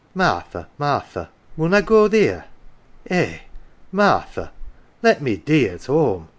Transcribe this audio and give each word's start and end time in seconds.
Martha, 0.15 0.65
Martha, 0.79 1.29
inun 1.59 1.75
I 1.75 1.81
go 1.81 2.07
theer? 2.09 2.45
Eh, 3.11 3.37
Martha, 3.91 4.49
let 5.03 5.21
me 5.21 5.37
dee 5.37 5.69
at 5.69 5.85
home 5.85 6.27